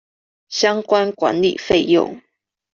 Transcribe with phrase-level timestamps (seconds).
[0.49, 2.19] 相關管理費用